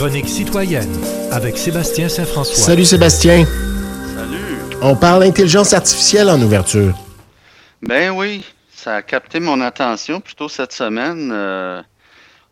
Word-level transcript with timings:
chronique 0.00 0.30
citoyenne 0.30 0.88
avec 1.30 1.58
Sébastien 1.58 2.08
Saint-François. 2.08 2.56
Salut 2.56 2.86
Sébastien. 2.86 3.44
Salut. 4.16 4.78
On 4.80 4.96
parle 4.96 5.24
intelligence 5.24 5.74
artificielle 5.74 6.30
en 6.30 6.40
ouverture. 6.40 6.96
Ben 7.82 8.10
oui, 8.10 8.42
ça 8.74 8.94
a 8.94 9.02
capté 9.02 9.40
mon 9.40 9.60
attention 9.60 10.22
plutôt 10.22 10.48
cette 10.48 10.72
semaine. 10.72 11.28
Euh, 11.30 11.82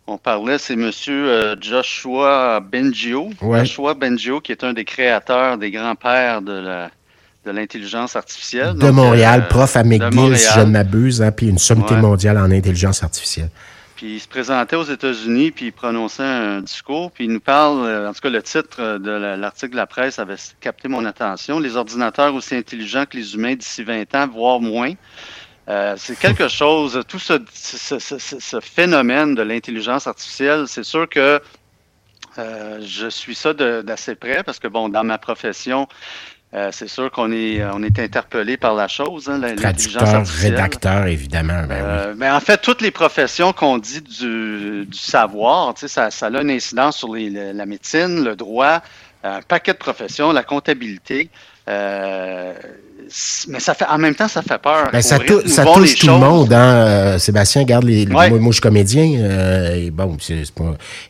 on 0.07 0.19
parlait, 0.19 0.59
c'est 0.59 0.77
monsieur 0.77 1.31
euh, 1.31 1.57
Joshua 1.59 2.61
Bengio. 2.61 3.31
Ouais. 3.41 3.61
Joshua 3.61 3.95
Bengio, 3.95 4.43
qui 4.43 4.53
est 4.53 4.63
un 4.63 4.75
des 4.75 4.85
créateurs, 4.85 5.57
des 5.57 5.71
grands-pères 5.71 6.43
de 6.43 6.53
la 6.53 6.91
de 7.47 7.51
l'intelligence 7.51 8.15
artificielle. 8.15 8.75
De 8.75 8.81
Donc, 8.81 8.93
Montréal, 8.93 9.45
euh, 9.47 9.49
prof 9.49 9.75
à 9.75 9.85
McGill, 9.85 10.11
si 10.11 10.17
Montréal. 10.17 10.53
je 10.55 10.61
ne 10.61 10.71
m'abuse, 10.71 11.23
hein, 11.23 11.33
puis 11.33 11.49
une 11.49 11.57
sommité 11.57 11.95
Ouais. 11.95 12.01
mondiale 12.03 12.37
en 12.37 12.51
intelligence 12.51 13.03
artificielle. 13.03 13.49
Puis 13.99 14.15
il 14.15 14.21
se 14.21 14.29
présentait 14.29 14.77
aux 14.77 14.85
États-Unis, 14.85 15.51
puis 15.51 15.67
il 15.67 15.73
prononçait 15.73 16.23
un 16.23 16.61
discours, 16.63 17.11
puis 17.11 17.25
il 17.25 17.33
nous 17.33 17.41
parle, 17.41 17.85
euh, 17.85 18.09
en 18.09 18.13
tout 18.13 18.21
cas 18.21 18.31
le 18.31 18.41
titre 18.45 18.77
euh, 18.81 18.97
de 19.01 19.11
la- 19.11 19.37
l'article 19.37 19.73
de 19.73 19.77
la 19.77 19.89
presse 19.89 20.21
avait 20.21 20.37
capté 20.61 20.87
mon 20.87 21.05
attention, 21.05 21.59
les 21.59 21.75
ordinateurs 21.77 22.33
aussi 22.33 22.55
intelligents 22.55 23.07
que 23.07 23.17
les 23.17 23.35
humains 23.35 23.57
d'ici 23.57 23.83
20 23.83 24.15
ans, 24.15 24.29
voire 24.29 24.61
moins. 24.61 24.93
Euh, 25.69 25.95
c'est 25.97 26.17
quelque 26.17 26.47
chose, 26.49 27.03
tout 27.09 27.19
ce, 27.19 27.33
ce- 27.53 27.99
ce- 27.99 28.19
ce- 28.39 28.61
phénomène 28.61 29.35
de 29.35 29.43
l'intelligence 29.43 30.07
artificielle, 30.07 30.69
c'est 30.69 30.85
sûr 30.85 31.09
que 31.09 31.41
euh, 32.39 32.79
je 32.81 33.09
suis 33.09 33.35
ça 33.35 33.53
d'assez 33.53 34.15
près 34.15 34.45
parce 34.45 34.61
que, 34.61 34.69
bon, 34.69 34.89
dans 34.89 35.03
ma 35.03 35.19
profession, 35.19 35.89
euh, 36.55 36.71
c'est 36.73 36.89
sûr 36.89 37.11
qu'on 37.11 37.31
est, 37.31 37.63
on 37.75 37.83
est 37.83 37.99
interpellé 37.99 38.57
par 38.57 38.75
la 38.75 38.89
chose, 38.89 39.29
hein, 39.29 39.39
Traducteur, 39.57 40.27
rédacteur, 40.27 41.07
évidemment. 41.07 41.63
Ben 41.69 41.77
oui. 41.77 41.77
Euh, 41.83 42.15
mais 42.17 42.31
en 42.31 42.41
fait, 42.41 42.59
toutes 42.63 42.81
les 42.81 42.91
professions 42.91 43.53
qu'on 43.53 43.77
dit 43.79 44.01
du, 44.01 44.87
du 44.87 44.99
savoir, 44.99 45.75
ça, 45.77 46.11
ça 46.11 46.27
a 46.27 46.41
une 46.41 46.51
incidence 46.51 46.97
sur 46.99 47.15
les- 47.15 47.53
la 47.53 47.67
médecine, 47.67 48.25
le 48.25 48.35
droit, 48.35 48.81
un 49.25 49.43
paquet 49.43 49.73
de 49.73 49.79
professions, 49.79 50.33
la 50.33 50.43
comptabilité. 50.45 51.29
Euh, 51.69 52.53
mais 53.49 53.59
ça 53.59 53.73
fait, 53.73 53.87
en 53.89 53.97
même 53.97 54.15
temps, 54.15 54.29
ça 54.29 54.43
fait 54.43 54.59
peur. 54.61 54.91
Ben, 54.93 55.01
ça, 55.01 55.19
tou- 55.19 55.41
touche 55.41 55.97
tout 55.97 56.09
le 56.09 56.13
monde. 56.19 56.53
Hein? 56.53 56.75
euh, 56.75 57.19
Sébastien, 57.19 57.63
regarde, 57.63 57.85
les, 57.85 58.05
les- 58.05 58.15
Ouais. 58.15 58.29
moi, 58.29 58.39
moi, 58.39 58.51
je 58.51 58.57
suis 58.57 58.61
comédien. 58.61 59.15
euh, 59.19 59.87
et 59.87 59.91
bon, 59.91 60.15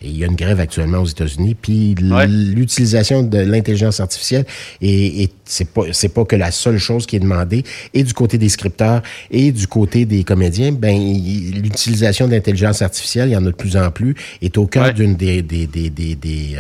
il 0.00 0.17
y 0.17 0.23
a 0.23 0.28
une 0.28 0.37
grève 0.37 0.61
actuellement 0.61 0.98
aux 0.98 1.06
États-Unis. 1.06 1.56
Puis 1.61 1.97
Ouais. 2.09 2.28
l'utilisation 2.28 3.25
de 3.25 3.39
l'intelligence 3.39 3.98
artificielle, 3.98 4.45
et, 4.81 5.25
et 5.25 5.31
c'est 5.45 5.69
pas 5.69 5.83
c'est 5.91 6.11
pas 6.11 6.25
que 6.25 6.37
la 6.37 6.53
seule 6.53 6.78
chose 6.78 7.05
qui 7.05 7.17
est 7.17 7.20
demandée, 7.20 7.65
et 7.95 8.05
du 8.05 8.12
côté 8.15 8.39
des 8.39 8.48
scripteurs 8.48 9.03
et 9.33 9.50
du 9.50 9.67
côté 9.67 10.05
des 10.05 10.22
comédiens, 10.22 10.70
ben 10.70 10.95
il- 10.95 11.62
l'utilisation 11.62 12.28
de 12.28 12.33
l'intelligence 12.33 12.81
artificielle, 12.81 13.28
il 13.31 13.33
y 13.33 13.37
en 13.37 13.43
a 13.45 13.50
de 13.50 13.56
plus 13.56 13.77
en 13.77 13.91
plus, 13.91 14.15
est 14.41 14.56
au 14.56 14.67
cœur 14.67 14.84
Ouais. 14.84 14.93
d'une 14.93 15.17
des 15.17 15.43
des 15.43 15.67
des 15.67 15.91
des, 15.91 16.15
des, 16.15 16.56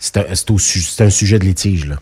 c'est 0.00 0.16
un, 0.16 0.24
un 1.06 1.10
sujet 1.10 1.38
de 1.38 1.44
litige 1.44 1.86
là. 1.86 1.96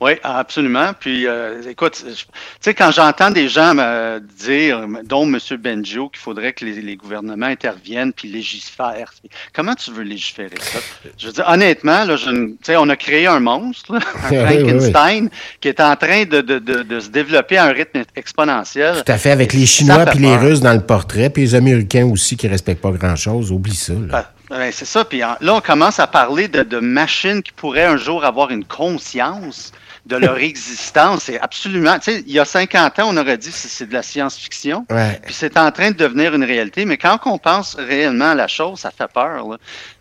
Oui, 0.00 0.12
absolument. 0.22 0.92
Puis, 0.98 1.26
euh, 1.26 1.60
écoute, 1.68 2.04
tu 2.06 2.24
sais, 2.60 2.72
quand 2.74 2.90
j'entends 2.92 3.30
des 3.30 3.48
gens 3.48 3.74
me 3.74 4.20
dire, 4.20 4.80
dont 5.04 5.24
M. 5.24 5.38
Benjo, 5.58 6.08
qu'il 6.08 6.20
faudrait 6.20 6.52
que 6.52 6.64
les, 6.64 6.80
les 6.80 6.96
gouvernements 6.96 7.46
interviennent 7.46 8.12
puis 8.12 8.28
légifèrent, 8.28 9.12
comment 9.52 9.74
tu 9.74 9.90
veux 9.90 10.04
légiférer 10.04 10.54
ça? 10.60 10.78
Je 11.18 11.26
veux 11.26 11.32
dire, 11.32 11.44
honnêtement, 11.48 12.04
là, 12.04 12.16
je, 12.16 12.30
ne- 12.30 12.46
tu 12.48 12.56
sais, 12.62 12.76
on 12.76 12.88
a 12.88 12.96
créé 12.96 13.26
un 13.26 13.40
monstre, 13.40 13.94
là, 13.94 14.00
un 14.24 14.30
Oui, 14.30 14.36
oui, 14.38 14.46
oui. 14.46 14.60
Frankenstein, 14.60 15.28
qui 15.60 15.68
est 15.68 15.80
en 15.80 15.96
train 15.96 16.24
de, 16.24 16.40
de, 16.42 16.58
de, 16.58 16.82
de 16.82 17.00
se 17.00 17.08
développer 17.08 17.56
à 17.58 17.64
un 17.64 17.72
rythme 17.72 18.02
exponentiel. 18.14 19.02
Tout 19.04 19.12
à 19.12 19.18
fait, 19.18 19.30
avec 19.32 19.52
les 19.52 19.66
Chinois 19.66 20.06
puis 20.06 20.20
les. 20.20 20.36
Russes 20.36 20.60
dans 20.60 20.74
le 20.74 20.80
portrait, 20.80 21.30
puis 21.30 21.42
les 21.42 21.54
Américains 21.56 22.06
aussi 22.06 22.36
qui 22.36 22.46
respectent 22.46 22.80
pas 22.82 22.92
grand-chose. 22.92 23.50
Oublie 23.50 23.74
ça. 23.74 23.94
Là. 24.08 24.32
Ben, 24.50 24.58
ben, 24.58 24.72
c'est 24.72 24.84
ça. 24.84 25.04
Puis 25.04 25.18
là, 25.18 25.38
on 25.42 25.60
commence 25.60 26.00
à 26.00 26.06
parler 26.06 26.48
de 26.48 26.78
machines 26.80 27.42
qui 27.42 27.52
pourraient 27.52 27.84
un 27.84 27.96
jour 27.96 28.24
avoir 28.24 28.50
une 28.50 28.64
conscience 28.64 29.72
de 30.08 30.16
leur 30.16 30.38
existence. 30.38 31.24
C'est 31.24 31.38
absolument. 31.38 31.98
Tu 31.98 32.10
sais, 32.12 32.24
il 32.26 32.32
y 32.32 32.38
a 32.38 32.44
50 32.44 32.98
ans, 33.00 33.08
on 33.10 33.16
aurait 33.16 33.36
dit 33.38 33.48
que 33.50 33.54
c'est 33.54 33.68
c'est 33.68 33.86
de 33.86 33.92
la 33.92 34.02
science-fiction. 34.02 34.86
Ouais. 34.90 35.20
Puis 35.24 35.34
c'est 35.34 35.56
en 35.58 35.70
train 35.70 35.90
de 35.90 35.96
devenir 35.96 36.34
une 36.34 36.44
réalité. 36.44 36.84
Mais 36.84 36.96
quand 36.96 37.18
on 37.26 37.38
pense 37.38 37.74
réellement 37.78 38.30
à 38.30 38.34
la 38.34 38.48
chose, 38.48 38.80
ça 38.80 38.90
fait 38.90 39.08
peur. 39.12 39.46
là. 39.48 39.56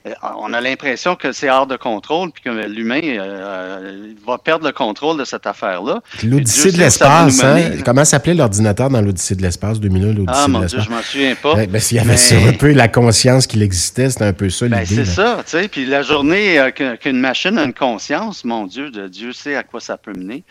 Euh, 0.08 0.12
On 0.40 0.54
a 0.54 0.62
l'impression 0.62 1.16
que 1.16 1.32
c'est 1.34 1.50
hors 1.50 1.68
de 1.68 1.76
contrôle, 1.76 2.32
puis 2.32 2.42
que 2.44 2.50
l'humain 2.50 3.02
euh, 3.04 4.14
va 4.26 4.38
perdre 4.38 4.66
le 4.66 4.72
contrôle 4.72 5.18
de 5.18 5.26
cette 5.26 5.46
affaire-là. 5.46 6.00
L'Odyssée 6.24 6.72
de 6.72 6.78
l'espace, 6.78 7.44
hein? 7.44 7.72
Comment 7.84 8.06
s'appelait 8.06 8.34
l'ordinateur 8.34 8.90
dans 8.90 9.02
l'Odyssée 9.02 9.36
de 9.36 9.42
l'espace 9.42 9.80
2001, 9.82 10.08
l'Odyssée 10.14 10.24
Ah 10.34 10.46
de 10.48 10.52
mon 10.52 10.62
Dieu, 10.62 10.80
je 10.80 10.90
m'en 10.90 11.02
souviens 11.02 11.36
pas. 11.36 11.66
Ben, 11.66 11.80
s'il 11.82 11.98
y 11.98 12.00
avait 12.00 12.12
Mais- 12.12 12.18
ça, 12.18 12.36
un 12.38 12.54
peu 12.54 12.72
la 12.72 12.88
conscience 12.88 13.48
qu'il 13.48 13.62
existait, 13.62 14.10
c'était 14.10 14.24
un 14.26 14.34
peu 14.34 14.50
ça 14.50 14.68
Ben, 14.68 14.80
l'idée. 14.82 15.04
c'est 15.06 15.22
là. 15.22 15.36
ça, 15.36 15.44
tu 15.44 15.52
sais. 15.62 15.68
Puis 15.68 15.86
la 15.86 16.02
journée 16.04 16.58
euh, 16.60 16.72
qu'une 16.72 17.20
machine 17.20 17.58
a 17.58 17.64
une 17.64 17.74
conscience, 17.74 18.46
mon 18.46 18.66
Dieu, 18.66 18.90
de 18.92 19.08
Dieu 19.10 19.34
sait 19.34 19.56
à 19.56 19.64
quoi 19.64 19.82
ça 19.82 19.97
peut 19.98 20.14
mener. 20.14 20.44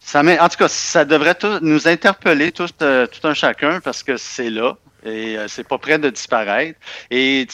Ça 0.00 0.20
en 0.20 0.48
tout 0.48 0.58
cas, 0.58 0.68
ça 0.68 1.04
devrait 1.04 1.36
nous 1.62 1.88
interpeller 1.88 2.52
tout, 2.52 2.66
euh, 2.82 3.06
tout 3.06 3.26
un 3.26 3.32
chacun 3.32 3.80
parce 3.80 4.02
que 4.02 4.18
c'est 4.18 4.50
là 4.50 4.76
et 5.04 5.38
euh, 5.38 5.48
c'est 5.48 5.66
pas 5.66 5.78
près 5.78 5.98
de 5.98 6.10
disparaître. 6.10 6.78
Et 7.10 7.46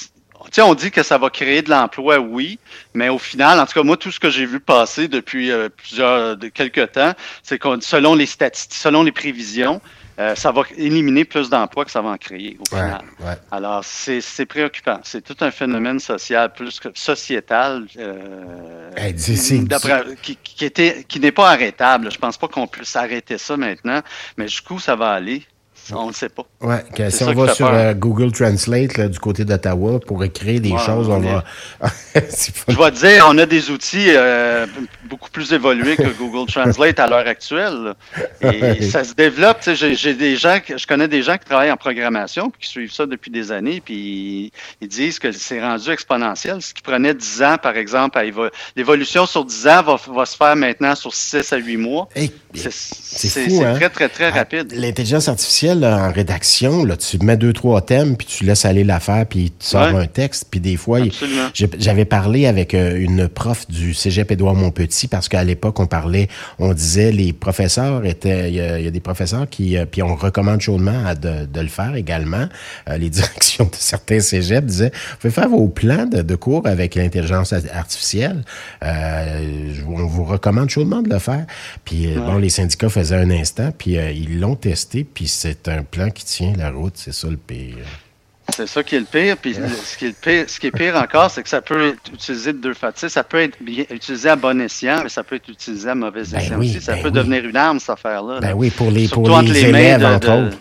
on 0.58 0.74
dit 0.74 0.90
que 0.90 1.02
ça 1.02 1.18
va 1.18 1.30
créer 1.30 1.62
de 1.62 1.70
l'emploi, 1.70 2.18
oui, 2.18 2.58
mais 2.94 3.08
au 3.08 3.18
final, 3.18 3.60
en 3.60 3.66
tout 3.66 3.74
cas, 3.74 3.82
moi, 3.82 3.96
tout 3.96 4.10
ce 4.10 4.18
que 4.18 4.30
j'ai 4.30 4.46
vu 4.46 4.58
passer 4.58 5.06
depuis 5.06 5.50
euh, 5.50 5.68
plusieurs, 5.68 6.36
de 6.36 6.48
quelques 6.48 6.92
temps, 6.92 7.12
c'est 7.42 7.58
que 7.58 7.80
selon 7.80 8.14
les 8.14 8.26
statistiques, 8.26 8.80
selon 8.80 9.02
les 9.02 9.12
prévisions, 9.12 9.80
euh, 10.20 10.34
ça 10.34 10.52
va 10.52 10.62
éliminer 10.76 11.24
plus 11.24 11.48
d'emplois 11.48 11.84
que 11.84 11.90
ça 11.90 12.02
va 12.02 12.10
en 12.10 12.16
créer 12.18 12.56
au 12.58 12.74
Ouais, 12.76 12.82
final. 12.82 13.02
ouais. 13.20 13.32
Alors, 13.50 13.82
c'est 13.84 14.46
préoccupant. 14.46 15.00
C'est 15.02 15.22
tout 15.22 15.36
un 15.40 15.50
phénomène 15.50 15.98
social 15.98 16.52
plus 16.52 16.78
que 16.78 16.88
sociétal 16.94 17.86
euh, 17.98 18.90
Hey, 18.96 19.14
qui, 20.22 20.36
qui, 20.36 20.70
qui 21.08 21.20
n'est 21.20 21.32
pas 21.32 21.50
arrêtable. 21.50 22.10
Je 22.12 22.18
pense 22.18 22.36
pas 22.36 22.48
qu'on 22.48 22.66
puisse 22.66 22.94
arrêter 22.96 23.38
ça 23.38 23.56
maintenant, 23.56 24.00
mais 24.36 24.46
jusqu'où 24.46 24.78
ça 24.78 24.94
va 24.94 25.12
aller, 25.12 25.46
on 25.96 26.08
ne 26.08 26.12
sait 26.12 26.28
pas. 26.28 26.44
Ouais, 26.60 26.84
que 26.94 27.10
si 27.10 27.24
on 27.24 27.32
va 27.32 27.54
sur 27.54 27.66
euh, 27.66 27.94
Google 27.94 28.32
Translate 28.32 28.96
là, 28.96 29.08
du 29.08 29.18
côté 29.18 29.44
d'Ottawa 29.44 30.00
pour 30.06 30.22
écrire 30.24 30.60
des 30.60 30.70
Ouais, 30.72 30.78
choses, 30.78 31.08
on 31.08 31.14
on 31.14 31.20
va. 31.20 31.44
Je 32.14 32.76
vais 32.76 32.90
te 32.90 33.06
dire, 33.06 33.26
on 33.28 33.38
a 33.38 33.46
des 33.46 33.70
outils 33.70 34.06
euh, 34.08 34.66
beaucoup 35.04 35.30
plus 35.30 35.52
évolués 35.52 35.96
que 35.96 36.08
Google 36.18 36.50
Translate 36.50 36.98
à 37.00 37.06
l'heure 37.06 37.26
actuelle. 37.26 37.94
là. 38.42 38.52
Et 38.52 38.82
ça 38.90 39.04
se 39.04 39.14
développe. 39.14 39.58
J'ai 39.74 40.14
des 40.14 40.36
gens, 40.36 40.58
que- 40.64 40.76
je 40.78 40.86
connais 40.86 41.08
des 41.08 41.22
gens 41.22 41.36
qui 41.38 41.44
travaillent 41.44 41.70
en 41.70 41.76
programmation 41.76 42.50
qui 42.60 42.68
suivent 42.68 42.92
ça 42.92 43.06
depuis 43.06 43.30
des 43.30 43.52
années, 43.52 43.80
puis 43.84 44.52
ils 44.80 44.88
disent 44.88 45.18
que 45.18 45.32
c'est 45.32 45.60
rendu 45.60 45.90
exponentiel. 45.90 46.60
Ce 46.62 46.74
qui 46.74 46.82
prenait 46.82 47.14
10 47.14 47.42
ans, 47.42 47.56
par 47.62 47.76
exemple, 47.76 48.18
à 48.18 48.22
l'évolution 48.76 49.26
sur 49.26 49.44
10 49.44 49.66
ans 49.68 49.82
va, 49.82 49.96
va 50.12 50.26
se 50.26 50.36
faire 50.36 50.56
maintenant 50.56 50.94
sur 50.94 51.14
6 51.14 51.52
à 51.52 51.56
8 51.56 51.76
mois. 51.76 52.08
Hey, 52.14 52.32
c'est 52.54 53.62
hein? 53.64 53.74
très, 53.76 53.88
très, 53.90 54.08
très 54.08 54.26
Ah, 54.26 54.30
rapide. 54.38 54.72
L'intelligence 54.74 55.28
artificielle 55.28 55.79
là, 55.80 56.08
en 56.08 56.12
rédaction, 56.12 56.84
là, 56.84 56.96
tu 56.96 57.18
mets 57.18 57.36
deux, 57.36 57.52
trois 57.52 57.80
thèmes, 57.80 58.16
puis 58.16 58.26
tu 58.26 58.44
laisses 58.44 58.64
aller 58.64 58.84
l'affaire, 58.84 59.26
puis 59.26 59.50
tu 59.58 59.66
sors 59.66 59.80
Ouais. 59.94 60.02
un 60.02 60.06
texte, 60.06 60.46
puis 60.50 60.60
des 60.60 60.76
fois, 60.76 61.00
j'avais 61.78 62.04
parlé 62.04 62.46
avec 62.46 62.74
euh, 62.74 62.96
une 63.00 63.28
prof 63.28 63.66
du 63.68 63.94
Cégep 63.94 64.30
Édouard 64.30 64.54
Montpetit, 64.54 65.08
parce 65.08 65.28
qu'à 65.28 65.42
l'époque, 65.42 65.80
on 65.80 65.86
parlait, 65.86 66.28
on 66.58 66.72
disait, 66.74 67.10
les 67.12 67.32
professeurs 67.32 68.04
étaient, 68.04 68.50
il 68.50 68.56
y, 68.56 68.60
a 68.60 68.78
il 68.78 68.84
y 68.84 68.88
a 68.88 68.90
des 68.90 69.00
professeurs 69.00 69.48
qui, 69.48 69.76
euh, 69.76 69.86
puis 69.90 70.02
on 70.02 70.14
recommande 70.14 70.60
chaudement 70.60 71.04
à 71.06 71.14
de, 71.14 71.46
de 71.46 71.60
le 71.60 71.68
faire 71.68 71.94
également. 71.96 72.46
Euh, 72.88 72.98
les 72.98 73.08
directions 73.20 73.64
de 73.64 73.74
certains 73.74 74.20
cégeps 74.20 74.66
disaient, 74.66 74.92
vous 75.12 75.16
pouvez 75.20 75.32
faire 75.32 75.48
vos 75.48 75.68
plans 75.68 76.06
de, 76.06 76.22
de 76.22 76.34
cours 76.36 76.66
avec 76.66 76.94
l'intelligence 76.94 77.52
artificielle. 77.72 78.44
Euh, 78.82 79.72
on 79.88 80.06
vous 80.06 80.24
recommande 80.24 80.68
chaudement 80.70 81.02
de 81.02 81.08
le 81.10 81.18
faire. 81.18 81.46
Puis 81.84 82.08
bon, 82.16 82.36
les 82.38 82.48
syndicats 82.50 82.88
faisaient 82.88 83.16
un 83.16 83.30
instant, 83.30 83.70
puis 83.76 83.96
euh, 83.98 84.10
ils 84.10 84.38
l'ont 84.40 84.56
testé, 84.56 85.04
puis 85.04 85.28
c'est 85.28 85.68
un 85.70 85.82
plan 85.82 86.10
qui 86.10 86.24
tient 86.24 86.52
la 86.56 86.70
route, 86.70 86.94
c'est 86.96 87.12
ça 87.12 87.28
le 87.28 87.36
pire. 87.36 87.76
C'est 88.52 88.66
ça 88.66 88.82
qui 88.82 88.96
est 88.96 89.00
le 89.00 89.04
pire. 89.04 89.36
Puis 89.36 89.54
le- 89.54 89.68
ce, 89.68 89.96
qui 89.96 90.06
est 90.06 90.08
le 90.08 90.14
pire 90.14 90.44
ce 90.50 90.58
qui 90.58 90.66
est 90.66 90.70
pire 90.72 90.96
encore, 90.96 91.30
c'est 91.30 91.42
que 91.42 91.48
ça 91.48 91.62
peut 91.62 91.88
être 91.90 92.12
utilisé 92.12 92.52
de 92.52 92.58
deux 92.58 92.74
façons. 92.74 93.08
Ça 93.08 93.22
peut 93.22 93.40
être 93.40 93.56
bien, 93.62 93.84
utilisé 93.90 94.28
à 94.28 94.34
bon 94.36 94.60
escient, 94.60 95.02
mais 95.04 95.08
ça 95.08 95.22
peut 95.22 95.36
être 95.36 95.48
utilisé 95.48 95.88
à 95.88 95.94
mauvais 95.94 96.22
Ben 96.32 96.38
escient 96.40 96.58
oui, 96.58 96.70
aussi. 96.70 96.80
Ça 96.80 96.94
ben 96.94 97.02
peut 97.02 97.08
oui. 97.08 97.14
devenir 97.14 97.44
une 97.44 97.56
arme, 97.56 97.78
cette 97.78 97.90
affaire-là. 97.90 98.40
Ben 98.40 98.48
là. 98.48 98.56
oui, 98.56 98.70
pour 98.70 98.90
les, 98.90 99.06
pour 99.08 99.24
Surtout 99.26 99.52
les, 99.52 99.64
élèves, 99.66 100.00
de- 100.00 100.04
entre 100.06 100.28
de- 100.36 100.46
autres. 100.48 100.58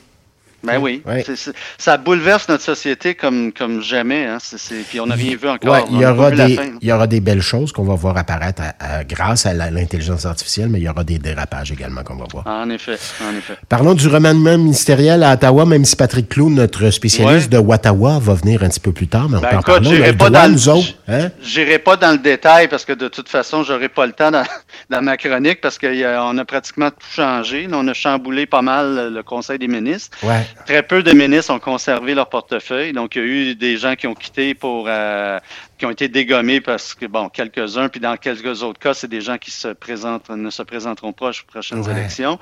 Ben 0.63 0.77
oui. 0.79 1.01
Ouais. 1.05 1.23
C'est- 1.25 1.35
c'est- 1.35 1.53
ça 1.77 1.97
bouleverse 1.97 2.47
notre 2.49 2.63
société 2.63 3.15
comme, 3.15 3.51
comme 3.53 3.81
jamais. 3.81 4.25
Hein. 4.25 4.37
C'est- 4.41 4.57
c'est- 4.57 4.83
puis 4.89 4.99
on 4.99 5.05
n'a 5.07 5.15
rien 5.15 5.35
vu 5.35 5.47
encore. 5.47 5.73
Ouais, 5.73 5.83
il 5.91 5.99
y 5.99 6.05
aura 6.05 6.31
des, 6.31 6.55
fin. 6.55 6.69
il 6.81 6.87
y 6.87 6.91
aura 6.91 7.07
des 7.07 7.21
belles 7.21 7.41
choses 7.41 7.71
qu'on 7.71 7.83
va 7.83 7.95
voir 7.95 8.17
apparaître 8.17 8.61
à- 8.61 8.97
à- 8.99 9.03
grâce 9.03 9.45
à 9.45 9.53
la- 9.53 9.71
l'intelligence 9.71 10.25
artificielle, 10.25 10.69
mais 10.69 10.79
il 10.79 10.83
y 10.83 10.89
aura 10.89 11.03
des 11.03 11.17
dérapages 11.19 11.71
également 11.71 12.03
qu'on 12.03 12.15
va 12.17 12.25
voir. 12.31 12.45
En 12.47 12.69
effet, 12.69 12.97
en 13.23 13.37
effet. 13.37 13.55
Parlons 13.69 13.93
du 13.93 14.07
remaniement 14.07 14.57
ministériel 14.57 15.23
à 15.23 15.33
Ottawa, 15.33 15.65
même 15.65 15.85
si 15.85 15.95
Patrick 15.95 16.29
Clou, 16.29 16.49
notre 16.49 16.89
spécialiste 16.89 17.53
Ouais. 17.53 17.61
de 17.61 17.67
Ottawa, 17.67 18.19
va 18.21 18.33
venir 18.33 18.63
un 18.63 18.69
petit 18.69 18.79
peu 18.79 18.91
plus 18.91 19.07
tard, 19.07 19.29
mais 19.29 19.37
on 19.37 19.41
Ben, 19.41 19.49
peut 19.49 19.55
en 19.57 19.61
parler. 19.61 19.89
J'irai 19.89 20.13
pas 20.13 20.29
droit, 20.29 20.41
dans 20.41 20.47
le- 20.47 20.53
nous 20.53 20.69
autres. 20.69 20.87
Hein? 21.07 21.29
J'irai 21.41 21.79
pas 21.79 21.95
dans 21.95 22.11
le 22.11 22.17
détail 22.17 22.67
parce 22.67 22.85
que 22.85 22.93
de 22.93 23.07
toute 23.07 23.29
façon, 23.29 23.63
j'aurai 23.63 23.89
pas 23.89 24.05
le 24.05 24.11
temps 24.13 24.31
dans, 24.31 24.43
dans 24.89 25.01
ma 25.01 25.17
chronique 25.17 25.61
parce 25.61 25.77
qu'on 25.77 26.37
a 26.37 26.45
pratiquement 26.45 26.89
tout 26.89 27.07
changé. 27.15 27.67
Là, 27.67 27.77
on 27.79 27.87
a 27.87 27.93
chamboulé 27.93 28.45
pas 28.45 28.61
mal 28.61 29.13
le 29.13 29.23
Conseil 29.23 29.57
des 29.59 29.67
ministres. 29.67 30.17
Ouais. 30.23 30.45
Très 30.65 30.83
peu 30.83 31.03
de 31.03 31.11
ministres 31.11 31.53
ont 31.53 31.59
conservé 31.59 32.13
leur 32.13 32.29
portefeuille. 32.29 32.93
Donc, 32.93 33.15
il 33.15 33.21
y 33.21 33.25
a 33.25 33.27
eu 33.27 33.55
des 33.55 33.77
gens 33.77 33.95
qui 33.95 34.07
ont 34.07 34.13
quitté 34.13 34.53
pour 34.53 34.85
euh, 34.87 35.39
qui 35.79 35.85
ont 35.85 35.91
été 35.91 36.09
dégommés 36.09 36.59
parce 36.59 36.93
que, 36.93 37.05
bon, 37.05 37.29
quelques-uns, 37.29 37.87
puis 37.87 38.01
dans 38.01 38.17
quelques 38.17 38.63
autres 38.63 38.79
cas, 38.79 38.93
c'est 38.93 39.07
des 39.07 39.21
gens 39.21 39.37
qui 39.37 39.49
se 39.49 39.69
présentent, 39.69 40.29
ne 40.29 40.49
se 40.49 40.61
présenteront 40.61 41.13
pas 41.13 41.29
aux 41.29 41.47
prochaines 41.47 41.89
élections. 41.89 42.37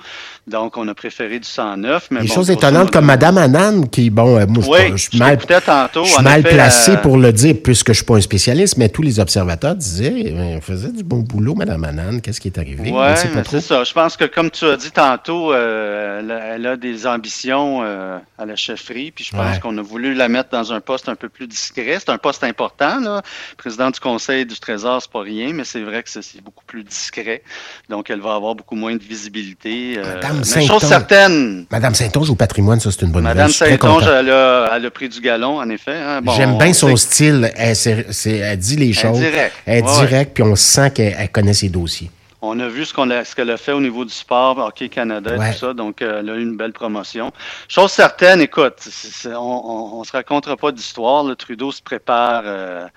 Donc, 0.48 0.76
on 0.76 0.88
a 0.88 0.96
préféré 0.96 1.38
du 1.38 1.48
109. 1.48 2.08
Mais 2.10 2.22
des 2.22 2.28
choses 2.28 2.50
étonnantes 2.50 2.90
comme 2.90 3.06
Mme 3.06 3.38
Annan, 3.38 3.88
qui, 3.88 4.10
bon, 4.10 4.38
euh, 4.38 4.48
moi, 4.48 4.64
je, 4.96 5.10
suis 5.10 5.20
mal, 5.20 5.38
tantôt, 5.38 6.04
je 6.04 6.14
suis 6.14 6.24
mal 6.24 6.42
placé 6.42 6.98
pour 6.98 7.18
le 7.18 7.32
dire 7.32 7.56
puisque 7.64 7.90
je 7.90 7.98
suis 7.98 8.06
pas 8.06 8.16
un 8.16 8.22
spécialiste, 8.22 8.78
mais 8.78 8.90
tous 8.90 9.04
les 9.04 9.20
observateurs 9.20 9.76
disaient, 9.76 10.34
on 10.36 10.60
faisait 10.60 10.92
du 10.92 11.04
bon 11.04 11.20
boulot, 11.20 11.54
Mme 11.54 11.84
Annan. 11.84 12.22
Qu'est-ce 12.22 12.42
qui 12.42 12.48
est 12.48 12.58
arrivé? 12.58 12.92
Oui, 12.92 13.44
c'est 13.46 13.62
ça. 13.62 13.84
Je 13.84 13.94
pense 13.94 14.18
que, 14.18 14.26
comme 14.26 14.50
tu 14.50 14.66
as 14.66 14.78
dit 14.78 14.92
tantôt, 14.92 15.54
euh, 15.54 16.56
elle, 16.56 16.66
a, 16.66 16.76
des 16.76 17.06
ambitions 17.06 17.82
euh, 17.84 18.18
à 18.40 18.46
la 18.46 18.56
chefferie, 18.56 19.12
puis 19.12 19.24
je 19.24 19.32
pense 19.32 19.60
qu'on 19.60 19.78
a 19.78 19.82
voulu 19.84 20.16
la 20.16 20.28
mettre 20.28 20.50
dans 20.50 20.74
un 20.74 20.82
poste 20.82 21.08
un 21.08 21.16
peu 21.16 21.30
plus 21.30 21.46
discret. 21.46 21.98
C'est 22.00 22.10
un 22.10 22.18
poste 22.18 22.44
important, 22.44 23.00
là 23.00 23.22
président 23.58 23.90
du 23.90 24.00
Conseil 24.00 24.46
du 24.46 24.60
Trésor, 24.60 25.02
c'est 25.02 25.12
pas 25.12 25.22
rien, 25.22 25.54
mais 25.54 25.64
c'est 25.64 25.82
vrai 25.82 26.04
que 26.04 26.10
c'est 26.10 26.42
beaucoup 26.42 26.66
plus 26.66 26.84
discret. 26.84 27.44
Donc, 27.90 28.10
elle 28.10 28.22
va 28.22 28.36
avoir 28.36 28.56
beaucoup 28.56 28.76
moins 28.76 28.96
de 28.96 29.04
visibilité. 29.04 29.96
Euh, 29.98 30.16
Madame 30.16 30.44
Saint-Onge. 30.44 31.66
Madame 31.72 31.96
Saint-Onge 31.96 32.30
au 32.30 32.36
patrimoine, 32.36 32.80
ça, 32.80 32.92
c'est 32.92 33.04
une 33.04 33.12
bonne 33.12 33.24
Madame 33.24 33.52
Saint-Onge, 33.52 34.08
elle, 34.08 34.30
a, 34.30 34.92
pris 34.92 35.10
du 35.10 35.22
galon, 35.22 35.60
en 35.60 35.70
effet. 35.70 35.96
Hein. 35.96 36.22
J'aime 36.36 36.58
bien 36.58 36.74
son 36.74 36.96
style. 36.96 37.52
Elle, 37.56 38.58
dit 38.58 38.76
les 38.76 38.94
choses. 38.94 39.22
Elle 39.66 39.78
est 39.78 39.82
directe. 39.82 40.34
puis 40.34 40.44
on 40.44 40.56
sent 40.56 40.92
qu'elle 40.92 41.30
connaît 41.32 41.54
ses 41.54 41.70
dossiers. 41.70 42.10
On 42.42 42.60
a 42.60 42.68
vu 42.68 42.86
ce 42.86 42.94
qu'elle 42.94 43.50
a, 43.50 43.54
a, 43.54 43.58
fait 43.58 43.72
au 43.72 43.82
niveau 43.82 44.06
du 44.06 44.14
sport, 44.14 44.60
Hockey 44.60 44.90
Canada 44.90 45.36
et 45.36 45.52
tout 45.52 45.58
ça, 45.58 45.74
donc 45.74 46.02
euh, 46.02 46.20
elle 46.20 46.30
a 46.30 46.36
eu 46.36 46.44
une 46.44 46.56
belle 46.56 46.72
promotion. 46.72 47.32
Chose 47.68 47.92
certaine, 47.92 48.42
écoute, 48.42 48.88
on 49.26 50.00
ne 50.00 50.06
se 50.06 50.12
racontera 50.12 50.56
pas 50.56 50.72
d'histoire. 50.72 51.26
Trudeau 51.36 51.72
se 51.72 51.82
prépare 51.82 52.44
euh, 52.46 52.88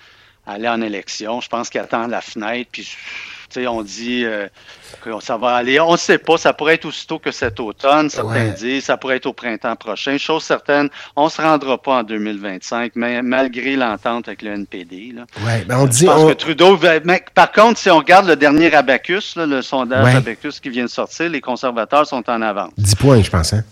aller 0.50 0.68
en 0.68 0.80
élection. 0.80 1.40
Je 1.40 1.48
pense 1.48 1.70
qu'il 1.70 1.80
attend 1.80 2.06
la 2.06 2.20
fenêtre, 2.20 2.70
puis 2.72 2.86
on 3.66 3.82
dit 3.82 4.24
euh, 4.24 4.46
que 5.02 5.10
ça 5.20 5.36
va 5.36 5.56
aller. 5.56 5.80
On 5.80 5.92
ne 5.92 5.96
sait 5.96 6.18
pas. 6.18 6.38
Ça 6.38 6.52
pourrait 6.52 6.74
être 6.74 6.84
aussitôt 6.84 7.18
que 7.18 7.30
cet 7.30 7.60
automne, 7.60 8.10
certains 8.10 8.48
disent. 8.48 8.84
Ça 8.84 8.96
pourrait 8.96 9.16
être 9.16 9.26
au 9.26 9.32
printemps 9.32 9.76
prochain. 9.76 10.16
Chose 10.18 10.44
certaine, 10.44 10.88
on 11.16 11.24
ne 11.24 11.30
se 11.30 11.40
rendra 11.40 11.78
pas 11.78 11.98
en 11.98 12.02
2025, 12.02 12.92
mais 12.94 13.22
malgré 13.22 13.76
l'entente 13.76 14.28
avec 14.28 14.42
le 14.42 14.52
NPD. 14.52 15.14
Là. 15.16 15.26
Ben, 15.66 15.78
on 15.78 15.86
dit, 15.86 16.00
Je 16.00 16.06
pense 16.06 16.30
que 16.30 16.34
Trudeau. 16.34 16.78
par 17.34 17.52
contre, 17.52 17.78
si 17.78 17.90
on 17.90 17.98
regarde 17.98 18.26
le 18.26 18.36
dernier 18.36 18.72
Abacus, 18.74 19.36
le 19.36 19.62
sondage 19.62 20.14
Abacus 20.14 20.60
qui 20.60 20.70
vient 20.70 20.84
de 20.84 20.90
sortir, 20.90 21.28
les 21.28 21.40
conservateurs 21.40 22.06
sont 22.06 22.28
en 22.28 22.42
avance. 22.42 22.72
10 22.76 22.94
points, 22.96 23.22
je 23.22 23.30
pense. 23.30 23.52
Hein? 23.52 23.64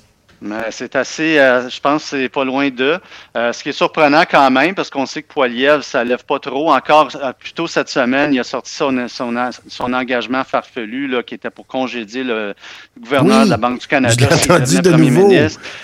C'est 0.71 0.95
assez, 0.95 1.39
euh, 1.39 1.69
je 1.69 1.81
pense 1.81 2.05
c'est 2.05 2.29
pas 2.29 2.45
loin 2.45 2.69
d'eux. 2.71 2.99
Euh, 3.37 3.53
ce 3.53 3.63
qui 3.63 3.71
est 3.71 3.73
surprenant 3.73 4.23
quand 4.31 4.51
même, 4.51 4.75
parce 4.75 4.89
qu'on 4.89 5.07
sait 5.07 5.23
que 5.23 5.33
Poiliev, 5.33 5.83
ça 5.83 6.05
lève 6.05 6.25
pas 6.25 6.39
trop. 6.39 6.73
Encore, 6.73 7.11
euh, 7.17 7.33
plus 7.33 7.53
tôt 7.53 7.67
cette 7.67 7.89
semaine, 7.89 8.33
il 8.33 8.41
a 8.41 8.45
sorti 8.45 8.73
son, 8.73 9.09
son, 9.09 9.35
son 9.67 9.93
engagement 9.93 10.45
farfelu 10.45 11.09
là, 11.09 11.23
qui 11.23 11.35
était 11.35 11.51
pour 11.51 11.67
congédier 11.67 12.23
le 12.23 12.55
gouverneur 12.99 13.47
de 13.47 13.51
la 13.51 13.57
Banque 13.57 13.81
du 13.81 13.87
Canada. 13.87 14.15
Je 14.15 14.49
l'ai 14.49 14.55
entendu 14.55 14.81
de 14.81 14.91
nouveau. 14.93 15.33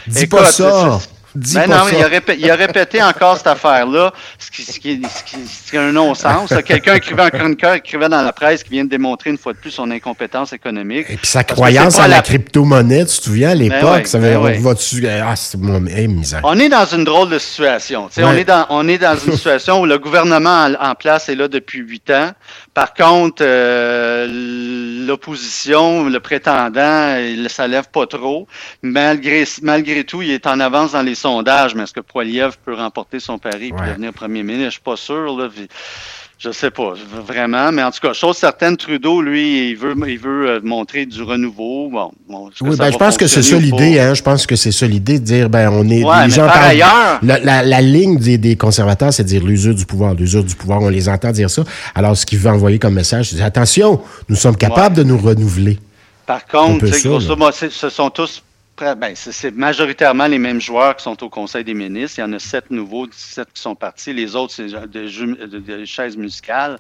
Dis 0.06 0.27
pas 0.27 0.45
ça. 0.45 0.99
Ben 1.35 1.69
non, 1.69 1.87
il 1.91 2.03
a, 2.03 2.07
répété, 2.07 2.39
il 2.41 2.51
a, 2.51 2.55
répété, 2.55 3.03
encore 3.03 3.37
cette 3.37 3.49
affaire-là, 3.49 4.13
ce 4.39 4.51
qui, 4.51 4.63
ce 4.63 4.79
qui, 4.79 5.03
ce 5.03 5.25
qui, 5.71 5.77
est 5.77 5.79
un 5.79 5.91
non-sens. 5.91 6.53
Quelqu'un 6.65 6.95
écrivait, 6.95 7.23
un 7.23 7.31
chroniqueur 7.31 7.75
écrivait 7.75 8.09
dans 8.09 8.23
la 8.23 8.33
presse 8.33 8.63
qui 8.63 8.71
vient 8.71 8.85
de 8.85 8.91
démontrer 8.91 9.31
une 9.31 9.39
fois 9.39 9.53
de 9.53 9.59
plus 9.59 9.73
son 9.73 9.91
incompétence 9.91 10.53
économique. 10.53 11.07
Et 11.09 11.17
puis 11.17 11.27
sa 11.27 11.43
croyance 11.43 11.99
en 11.99 12.07
la, 12.07 12.23
crypto-monnaie, 12.23 13.07
tu 13.07 13.19
te 13.19 13.25
souviens, 13.25 13.51
à 13.51 13.55
ben 13.55 13.59
l'époque, 13.63 14.07
ça 14.07 14.19
ben 14.19 14.37
on 14.37 14.61
va 14.61 14.75
dessus, 14.75 15.05
ah, 15.09 15.35
c'est 15.35 15.59
mon 15.59 15.81
misère. 15.81 16.41
On 16.45 16.59
est 16.59 16.69
dans 16.69 16.87
une 16.87 17.05
drôle 17.05 17.31
de 17.31 17.39
situation. 17.39 18.09
On, 18.17 18.33
est 18.33 18.45
dans, 18.45 18.67
on 18.71 18.87
est 18.87 18.99
dans 18.99 19.17
une 19.17 19.33
situation 19.37 19.81
où 19.81 19.87
le 19.87 19.99
gouvernement 19.99 20.69
en, 20.81 20.95
place 20.95 21.29
est 21.29 21.35
là 21.35 21.49
depuis 21.49 21.81
huit 21.81 22.11
ans. 22.11 22.31
Par 22.75 22.93
contre, 22.93 23.44
euh, 23.47 24.26
l'opposition, 25.06 26.09
le 26.09 26.19
prétendant, 26.19 27.17
il, 27.17 27.49
ça 27.49 27.69
lève 27.69 27.88
pas 27.88 28.06
trop. 28.09 28.49
Malgré, 28.82 29.44
malgré 29.62 30.03
tout, 30.03 30.23
il 30.23 30.32
est 30.32 30.47
en 30.49 30.59
avance 30.59 30.93
dans 30.93 31.03
les 31.03 31.15
sondage, 31.15 31.76
mais 31.76 31.85
est-ce 31.85 31.93
que 31.93 32.00
Poiliev 32.00 32.56
peut 32.65 32.75
remporter 32.75 33.21
son 33.21 33.38
pari 33.38 33.69
et 33.69 33.91
devenir 33.91 34.12
premier 34.12 34.43
ministre? 34.43 34.65
Je 34.67 34.71
suis 34.71 34.81
pas 34.81 34.97
sûr. 34.97 35.37
Là. 35.37 35.49
Je 36.39 36.51
sais 36.51 36.71
pas, 36.71 36.95
vraiment. 37.27 37.73
Mais 37.73 37.83
en 37.83 37.91
tout 37.91 38.01
cas, 38.01 38.13
chose 38.13 38.37
certaine, 38.37 38.77
Trudeau, 38.77 39.23
lui, 39.23 39.71
il 39.71 39.77
veut, 39.77 39.95
il 40.07 40.19
veut 40.19 40.49
euh, 40.49 40.61
montrer 40.63 41.07
du 41.07 41.23
renouveau. 41.23 41.89
Bon, 41.91 42.11
oui, 42.61 42.77
ben, 42.77 42.91
je 42.91 42.99
pense 42.99 43.17
que 43.17 43.27
c'est 43.27 43.43
ça 43.43 43.57
l'idée. 43.57 43.99
Hein, 43.99 44.15
je 44.15 44.23
pense 44.23 44.47
que 44.47 44.57
c'est 44.57 44.73
ça 44.73 44.87
l'idée 44.87 45.19
de 45.19 45.25
dire, 45.25 45.49
ben, 45.49 45.71
on 45.73 45.89
est. 45.89 46.03
les 46.27 46.31
gens 46.31 46.47
par 46.47 46.65
ailleurs, 46.65 47.21
la, 47.23 47.63
la, 47.63 47.81
ligne 47.81 48.19
des, 48.19 48.37
des 48.37 48.57
conservateurs, 48.57 49.13
c'est 49.13 49.23
de 49.23 49.29
dire 49.29 49.45
l'usure 49.45 49.75
du 49.75 49.87
pouvoir, 49.87 50.15
l'usure 50.15 50.45
du 50.45 50.55
pouvoir. 50.55 50.83
On 50.83 50.89
les 50.89 51.09
entend 51.09 51.31
dire 51.31 51.49
ça. 51.49 51.65
Alors, 51.95 52.17
ce 52.17 52.27
qu'il 52.27 52.39
veut 52.39 52.51
envoyer 52.51 52.79
comme 52.79 52.95
message, 52.95 53.31
c'est 53.31 53.41
attention, 53.41 54.03
nous 54.29 54.37
sommes 54.37 54.57
capables 54.57 54.97
de 54.97 55.03
nous 55.03 55.19
renouveler. 55.19 55.79
Par 56.27 56.47
contre, 56.47 56.87
grosso 56.87 57.37
modo, 57.37 57.53
ce 57.53 57.89
sont 57.91 58.11
tous 58.11 58.43
ben, 58.76 59.12
c'est 59.15 59.55
majoritairement 59.55 60.26
les 60.26 60.38
mêmes 60.38 60.61
joueurs 60.61 60.97
qui 60.97 61.05
sont 61.05 61.23
au 61.23 61.29
Conseil 61.29 61.62
des 61.62 61.75
ministres. 61.75 62.19
Il 62.19 62.23
y 62.23 62.25
en 62.25 62.32
a 62.32 62.38
sept 62.41 62.71
nouveaux, 62.71 63.06
sept 63.12 63.49
qui 63.53 63.62
sont 63.62 63.76
partis. 63.76 64.12
Les 64.12 64.35
autres, 64.35 64.53
c'est 64.53 64.67
des, 64.88 65.87
chaises 65.87 66.17
musicales. 66.17 66.79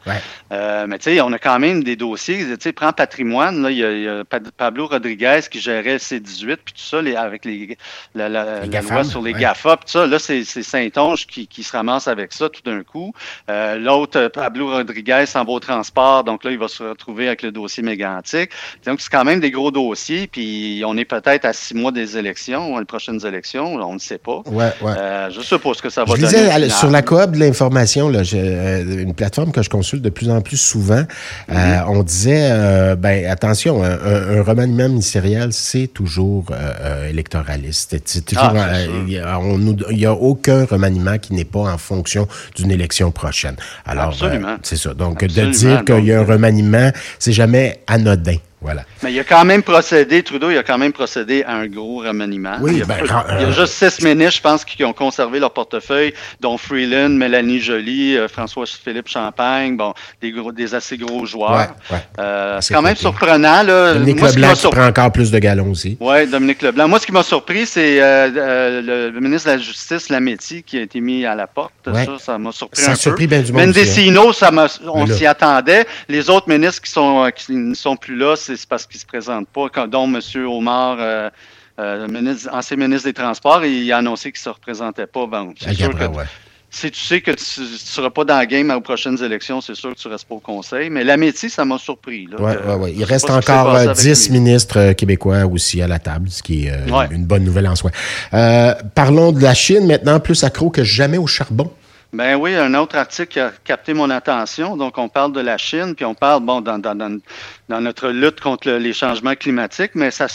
Euh, 0.50 0.86
mais 0.88 0.98
tu 0.98 1.04
sais, 1.04 1.20
on 1.20 1.32
a 1.32 1.38
quand 1.38 1.58
même 1.58 1.84
des 1.84 1.94
dossiers. 1.94 2.38
Tu 2.38 2.56
sais, 2.58 2.72
prends 2.72 2.92
patrimoine. 2.92 3.62
Là, 3.62 3.70
il, 3.70 3.78
y 3.78 4.08
a, 4.08 4.24
Pablo 4.24 4.88
Rodriguez 4.88 5.40
qui 5.50 5.60
gérait 5.60 5.96
C18, 5.96 6.56
puis 6.64 6.74
tout 6.74 6.82
ça, 6.82 7.00
les, 7.00 7.14
avec 7.14 7.44
les, 7.44 7.78
la, 8.14 8.28
loi 8.28 9.04
sur 9.04 9.22
les 9.22 9.32
GAFA, 9.32 9.76
puis 9.76 9.84
tout 9.86 9.92
ça. 9.92 10.06
Là, 10.06 10.18
c'est 10.18 10.44
Saint-Onge 10.44 11.26
qui, 11.26 11.46
qui, 11.46 11.62
se 11.62 11.72
ramasse 11.72 12.08
avec 12.08 12.32
ça 12.32 12.48
tout 12.48 12.62
d'un 12.62 12.82
coup. 12.82 13.12
Euh, 13.48 13.78
L'autre, 13.78 14.28
Pablo 14.28 14.68
Rodriguez, 14.70 15.24
s'en 15.26 15.44
va 15.44 15.52
au 15.52 15.60
transport. 15.60 16.24
Donc 16.24 16.42
là, 16.42 16.50
il 16.50 16.58
va 16.58 16.68
se 16.68 16.82
retrouver 16.82 17.28
avec 17.28 17.42
le 17.42 17.52
dossier 17.52 17.82
mégantique. 17.82 18.50
Donc, 18.84 19.00
c'est 19.00 19.10
quand 19.10 19.24
même 19.24 19.40
des 19.40 19.52
gros 19.52 19.70
dossiers. 19.70 20.26
Puis 20.26 20.82
on 20.84 20.96
est 20.96 21.04
peut-être 21.04 21.44
à 21.44 21.52
six 21.52 21.74
mois 21.74 21.83
des 21.92 22.16
élections, 22.16 22.78
les 22.78 22.84
prochaines 22.84 23.24
élections, 23.26 23.74
on 23.74 23.94
ne 23.94 23.98
sait 23.98 24.18
pas. 24.18 24.42
Ouais, 24.46 24.72
ouais. 24.82 24.92
Euh, 24.98 25.30
je 25.30 25.40
suppose 25.40 25.80
que 25.80 25.90
ça 25.90 26.04
va 26.04 26.14
je 26.14 26.20
Disais, 26.20 26.68
sur 26.70 26.90
la 26.90 27.02
coop 27.02 27.32
de 27.32 27.38
l'information, 27.38 28.10
euh, 28.12 29.02
une 29.02 29.14
plateforme 29.14 29.52
que 29.52 29.62
je 29.62 29.70
consulte 29.70 30.02
de 30.02 30.10
plus 30.10 30.30
en 30.30 30.40
plus 30.40 30.56
souvent, 30.56 31.02
euh, 31.50 31.54
mm-hmm. 31.54 31.84
on 31.88 32.02
disait, 32.02 32.96
ben 32.96 33.26
attention, 33.26 33.82
un, 33.82 34.42
remaniement 34.42 34.88
ministériel, 34.88 35.52
c'est 35.52 35.88
toujours 35.88 36.46
électoraliste. 37.08 37.96
Ah, 38.36 38.78
il 39.06 39.96
n'y 39.96 40.06
a, 40.06 40.12
aucun 40.12 40.64
remaniement 40.64 41.18
qui 41.18 41.34
n'est 41.34 41.44
pas 41.44 41.72
en 41.72 41.78
fonction 41.78 42.28
d'une 42.56 42.70
élection 42.70 43.10
prochaine. 43.10 43.56
Alors, 43.84 44.08
Absolument. 44.08 44.56
c'est 44.62 44.76
ça. 44.76 44.94
Donc, 44.94 45.24
de 45.24 45.46
dire 45.50 45.84
qu'il 45.84 46.04
y 46.04 46.12
a 46.12 46.20
un 46.20 46.24
remaniement, 46.24 46.90
c'est 47.18 47.32
jamais 47.32 47.80
anodin. 47.86 48.36
Mais 49.02 49.12
il 49.12 49.20
a 49.20 49.24
quand 49.24 49.44
même 49.44 49.62
procédé, 49.62 50.22
Trudeau, 50.22 50.50
il 50.50 50.58
a 50.58 50.62
quand 50.62 50.78
même 50.78 50.92
procédé 50.92 51.44
à 51.44 51.54
un 51.54 51.66
gros 51.66 51.98
remaniement. 51.98 52.56
Oui, 52.60 52.72
il 52.74 52.78
y 52.78 52.82
a, 52.82 52.86
ben, 52.86 52.96
il 53.38 53.42
y 53.42 53.44
a 53.44 53.50
juste 53.50 53.74
six 53.74 54.02
ministres, 54.02 54.36
je 54.36 54.40
pense, 54.40 54.64
qui 54.64 54.82
ont 54.84 54.92
conservé 54.92 55.38
leur 55.38 55.52
portefeuille, 55.52 56.14
dont 56.40 56.56
Freeland, 56.56 57.10
Mélanie 57.10 57.60
Joly, 57.60 58.16
euh, 58.16 58.28
François-Philippe 58.28 59.08
Champagne, 59.08 59.76
bon, 59.76 59.92
des, 60.20 60.30
gros, 60.30 60.52
des 60.52 60.74
assez 60.74 60.96
gros 60.96 61.26
joueurs. 61.26 61.74
Euh, 62.18 62.58
c'est 62.60 62.74
quand 62.74 62.82
même 62.82 62.96
surprenant. 62.96 63.62
Là. 63.62 63.94
Dominique 63.94 64.20
Leblanc 64.20 64.54
qui 64.54 64.68
prend 64.68 64.86
encore 64.86 65.12
plus 65.12 65.30
de 65.30 65.38
galons 65.38 65.70
aussi. 65.70 65.96
Oui, 66.00 66.26
Dominique 66.26 66.62
Leblanc. 66.62 66.88
Moi, 66.88 66.98
ce 66.98 67.06
qui 67.06 67.12
m'a 67.12 67.22
surpris, 67.22 67.66
c'est 67.66 68.00
euh, 68.00 69.10
le, 69.10 69.20
ministre 69.20 69.50
de 69.50 69.56
la 69.56 69.58
Justice, 69.58 70.08
Lametti, 70.08 70.62
qui 70.62 70.78
a 70.78 70.82
été 70.82 71.00
mis 71.00 71.26
à 71.26 71.34
la 71.34 71.46
porte. 71.46 71.72
Ça, 71.84 72.18
ça 72.18 72.38
m'a 72.38 72.52
surpris 72.52 72.80
ça 72.80 72.92
un 72.92 72.94
surpris 72.94 73.26
peu. 73.26 73.34
Bien 73.34 73.42
du 73.42 73.52
monde 73.52 73.66
Mendicino, 73.66 74.32
ça 74.32 74.50
on 74.86 75.06
s'y 75.06 75.26
attendait. 75.26 75.86
Les 76.08 76.30
autres 76.30 76.48
ministres 76.48 76.82
qui 76.82 76.90
sont 76.90 77.30
qui 77.34 77.52
ne 77.52 77.74
sont 77.74 77.96
plus 77.96 78.16
là, 78.16 78.36
c'est 78.36 78.53
c'est 78.56 78.68
parce 78.68 78.86
qu'il 78.86 78.96
ne 78.96 79.00
se 79.00 79.06
présente 79.06 79.48
pas, 79.48 79.86
dont 79.86 80.06
M. 80.06 80.20
Omar, 80.46 80.96
euh, 81.00 81.30
euh, 81.78 82.34
ancien 82.52 82.76
ministre 82.76 83.08
des 83.08 83.12
Transports, 83.12 83.64
il 83.64 83.90
a 83.92 83.98
annoncé 83.98 84.32
qu'il 84.32 84.40
ne 84.40 84.44
se 84.44 84.48
représentait 84.50 85.06
pas. 85.06 85.28
c'est 85.58 85.74
sûr 85.74 85.96
que, 85.96 86.04
Si 86.70 86.90
tu 86.90 87.00
sais 87.00 87.20
que 87.20 87.30
tu 87.30 87.60
ne 87.60 87.66
seras 87.66 88.10
pas 88.10 88.24
dans 88.24 88.38
le 88.38 88.46
game 88.46 88.70
aux 88.70 88.80
prochaines 88.80 89.22
élections, 89.22 89.60
c'est 89.60 89.74
sûr 89.74 89.94
que 89.94 89.98
tu 89.98 90.08
ne 90.08 90.12
restes 90.12 90.28
pas 90.28 90.34
au 90.34 90.40
Conseil. 90.40 90.90
Mais 90.90 91.04
la 91.04 91.16
métier, 91.16 91.48
ça 91.48 91.64
m'a 91.64 91.78
surpris. 91.78 92.28
Il 92.94 93.04
reste 93.04 93.30
encore 93.30 93.92
10 93.92 94.30
ministres 94.30 94.92
québécois 94.92 95.46
aussi 95.46 95.82
à 95.82 95.88
la 95.88 95.98
table, 95.98 96.30
ce 96.30 96.42
qui 96.42 96.66
est 96.66 96.72
une 97.10 97.24
bonne 97.24 97.44
nouvelle 97.44 97.68
en 97.68 97.76
soi. 97.76 97.90
parlons 98.94 99.32
de 99.32 99.42
la 99.42 99.54
Chine 99.54 99.86
maintenant, 99.86 100.20
plus 100.20 100.44
accro 100.44 100.70
que 100.70 100.84
jamais 100.84 101.18
au 101.18 101.26
charbon. 101.26 101.70
Ben 102.14 102.36
oui, 102.36 102.54
un 102.54 102.72
autre 102.74 102.96
article 102.96 103.26
qui 103.26 103.40
a 103.40 103.50
capté 103.64 103.92
mon 103.92 104.08
attention. 104.08 104.76
Donc, 104.76 104.98
on 104.98 105.08
parle 105.08 105.32
de 105.32 105.40
la 105.40 105.58
Chine, 105.58 105.96
puis 105.96 106.04
on 106.04 106.14
parle, 106.14 106.44
bon, 106.44 106.60
dans, 106.60 106.78
dans, 106.78 106.94
dans 106.94 107.18
notre 107.68 108.08
lutte 108.08 108.40
contre 108.40 108.70
les 108.70 108.92
changements 108.92 109.34
climatiques, 109.34 109.92
mais 109.94 110.10
ça, 110.10 110.26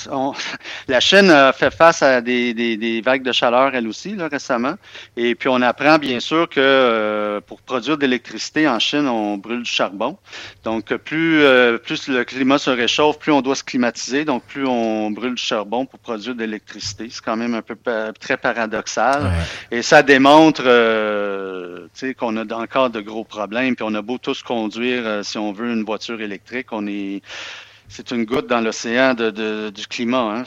la 0.88 1.00
Chine 1.00 1.30
a 1.30 1.54
fait 1.54 1.74
face 1.74 2.02
à 2.02 2.22
des, 2.22 2.54
des, 2.54 2.78
des, 2.78 3.02
vagues 3.02 3.24
de 3.24 3.32
chaleur, 3.32 3.76
elle 3.76 3.88
aussi, 3.88 4.16
là, 4.16 4.28
récemment. 4.28 4.76
Et 5.16 5.36
puis, 5.36 5.50
on 5.50 5.62
apprend 5.62 5.98
bien 5.98 6.20
sûr 6.20 6.50
que 6.50 6.60
euh, 6.60 7.42
pour 7.42 7.62
produire 7.62 7.98
de 7.98 8.02
l'électricité 8.02 8.68
en 8.68 8.80
Chine, 8.80 9.08
on 9.08 9.38
brûle 9.38 9.64
du 9.64 9.70
charbon. 9.70 10.18
Donc, 10.64 10.94
plus, 10.96 11.42
euh, 11.42 11.78
plus 11.78 12.08
le 12.08 12.24
climat 12.24 12.58
se 12.58 12.70
réchauffe, 12.70 13.20
plus 13.20 13.32
on 13.32 13.42
doit 13.42 13.56
se 13.56 13.64
climatiser, 13.64 14.26
donc 14.26 14.44
plus 14.44 14.66
on 14.66 15.12
brûle 15.12 15.36
du 15.36 15.44
charbon 15.44 15.86
pour 15.86 16.00
produire 16.00 16.36
de 16.36 16.42
l'électricité. 16.42 17.08
C'est 17.12 17.24
quand 17.24 17.38
même 17.38 17.54
un 17.54 17.62
peu 17.62 17.78
très 18.20 18.38
paradoxal. 18.38 19.32
Et 19.72 19.82
ça 19.82 20.04
démontre 20.04 20.64
euh, 20.66 21.88
qu'on 22.18 22.38
a 22.38 22.56
encore 22.56 22.90
de 22.90 23.02
gros 23.02 23.24
problèmes, 23.24 23.76
puis 23.76 23.86
on 23.88 23.94
a 23.94 24.02
beau 24.02 24.18
tous 24.18 24.42
conduire, 24.42 25.04
euh, 25.06 25.24
si 25.24 25.38
on 25.38 25.52
veut, 25.52 25.72
une 25.72 25.84
voiture 25.84 26.22
électrique, 26.22 26.68
on 26.72 26.88
est 26.88 27.19
c'est 27.90 28.12
une 28.12 28.24
goutte 28.24 28.48
dans 28.48 28.62
l'océan 28.62 29.16
de, 29.16 29.72
du 29.72 29.88
climat. 29.88 30.36
Hein. 30.38 30.44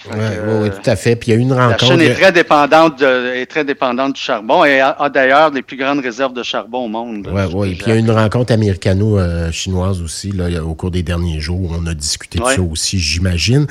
oui, 0.61 0.71
tout 0.71 0.89
à 0.89 0.95
fait. 0.95 1.17
Puis 1.17 1.31
il 1.33 1.35
y 1.35 1.37
a 1.37 1.41
une 1.41 1.53
rencontre. 1.53 1.85
La 1.85 1.91
Chine 1.91 2.01
est 2.01 2.15
très 2.15 2.31
dépendante, 2.31 3.01
de, 3.01 3.35
est 3.35 3.47
très 3.47 3.65
dépendante 3.65 4.15
du 4.15 4.21
charbon 4.21 4.65
et 4.65 4.81
a, 4.81 5.11
d'ailleurs 5.13 5.51
les 5.51 5.63
plus 5.63 5.77
grandes 5.77 6.01
réserves 6.01 6.33
de 6.33 6.45
charbon 6.45 6.85
au 6.85 6.89
monde. 6.89 7.29
Oui, 7.33 7.43
oui. 7.53 7.75
Puis 7.75 7.85
il 7.87 7.89
y 7.89 7.97
a 7.97 7.99
une 7.99 8.13
rencontre 8.13 8.53
américano-chinoise 8.53 10.01
aussi 10.01 10.31
là, 10.31 10.65
au 10.65 10.75
cours 10.75 10.93
des 10.93 11.03
derniers 11.03 11.41
jours. 11.41 11.73
On 11.77 11.85
a 11.87 11.95
discuté 11.95 12.39
de 12.39 12.45
ça 12.45 12.63
aussi, 12.63 13.01
j'imagine. 13.01 13.67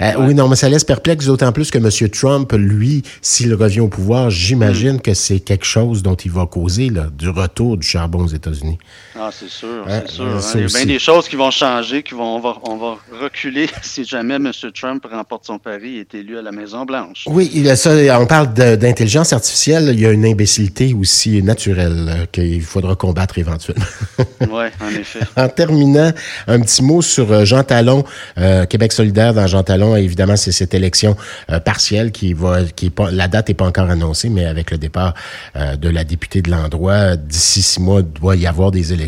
Euh, 0.00 0.12
oui, 0.18 0.32
non, 0.32 0.48
mais 0.48 0.56
ça 0.56 0.68
laisse 0.68 0.84
perplexe, 0.84 1.26
d'autant 1.26 1.50
plus 1.50 1.72
que 1.72 1.78
M. 1.78 2.10
Trump, 2.10 2.52
lui, 2.52 3.02
s'il 3.22 3.52
revient 3.54 3.80
au 3.80 3.88
pouvoir, 3.88 4.30
j'imagine 4.30 4.94
mm. 4.94 5.00
que 5.00 5.14
c'est 5.14 5.40
quelque 5.40 5.66
chose 5.66 6.02
dont 6.02 6.14
il 6.14 6.30
va 6.30 6.46
causer 6.46 6.90
là, 6.90 7.08
du 7.12 7.28
retour 7.28 7.76
du 7.76 7.86
charbon 7.86 8.20
aux 8.20 8.28
États-Unis. 8.28 8.78
Ah, 9.18 9.30
c'est 9.32 9.48
sûr, 9.48 9.86
c'est 9.88 10.10
sûr. 10.10 10.26
Hein. 10.26 10.40
Il 10.54 10.60
y 10.60 10.64
a 10.64 10.66
bien 10.66 10.86
des 10.86 10.98
choses 10.98 11.28
qui 11.28 11.36
vont 11.36 11.50
changer, 11.50 12.02
qui 12.02 12.14
vont, 12.14 12.36
on 12.36 12.40
va, 12.40 12.56
on 12.64 12.76
va 12.76 12.98
reculer 13.22 13.68
si 13.82 14.04
jamais 14.04 14.34
M. 14.34 14.50
Trump 14.74 15.06
remporte 15.10 15.46
son 15.46 15.58
pari 15.58 15.96
et 15.96 16.00
est 16.00 16.14
élu 16.14 16.38
à 16.38 16.42
la 16.42 16.52
Maison-Blanche. 16.52 17.24
Oui, 17.26 17.50
il 17.54 17.68
a 17.70 17.76
ça, 17.76 17.92
on 18.20 18.26
parle 18.26 18.52
d'intelligence 18.52 19.32
artificielle. 19.32 19.90
Il 19.92 20.00
y 20.00 20.06
a 20.06 20.10
une 20.10 20.24
imbécilité 20.24 20.94
aussi 20.94 21.42
naturelle 21.42 22.06
euh, 22.08 22.26
qu'il 22.30 22.62
faudra 22.62 22.94
combattre 22.94 23.38
éventuellement. 23.38 23.84
oui, 24.40 24.66
en 24.80 24.88
effet. 24.90 25.20
en 25.36 25.48
terminant, 25.48 26.12
un 26.46 26.60
petit 26.60 26.82
mot 26.82 27.00
sur 27.00 27.30
euh, 27.32 27.44
Jean 27.44 27.62
Talon, 27.62 28.04
euh, 28.38 28.66
Québec 28.66 28.92
solidaire 28.92 29.32
dans 29.32 29.46
Jean 29.46 29.62
Talon. 29.62 29.96
Évidemment, 29.96 30.36
c'est 30.36 30.52
cette 30.52 30.74
élection 30.74 31.16
partielle 31.64 32.12
qui 32.12 32.32
va, 32.32 32.64
qui 32.64 32.90
pas, 32.90 33.10
la 33.10 33.28
date 33.28 33.48
n'est 33.48 33.54
pas 33.54 33.66
encore 33.66 33.88
annoncée, 33.88 34.28
mais 34.28 34.44
avec 34.44 34.70
le 34.70 34.78
départ 34.78 35.14
de 35.54 35.88
la 35.88 36.04
députée 36.04 36.42
de 36.42 36.50
l'endroit, 36.50 37.16
d'ici 37.16 37.62
six 37.62 37.80
mois, 37.80 38.00
il 38.00 38.20
doit 38.20 38.36
y 38.36 38.46
avoir 38.46 38.70
des 38.70 38.92
élections. 38.92 39.05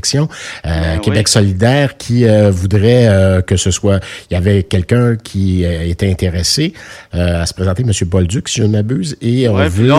Ben 0.64 1.00
Québec 1.00 1.28
solidaire 1.28 1.96
qui 1.96 2.24
voudrait 2.50 3.42
que 3.46 3.56
ce 3.56 3.70
soit 3.70 4.00
il 4.30 4.34
y 4.34 4.36
avait 4.36 4.62
quelqu'un 4.62 5.16
qui 5.16 5.64
euh, 5.64 5.88
était 5.88 6.10
intéressé 6.10 6.72
euh, 7.14 7.42
à 7.42 7.46
se 7.46 7.54
présenter, 7.54 7.82
M. 7.82 7.92
Bolduc, 8.06 8.48
si 8.48 8.60
je 8.60 8.64
ne 8.64 8.72
m'abuse, 8.72 9.16
et 9.20 9.48
on 9.48 9.54
veut... 9.54 9.92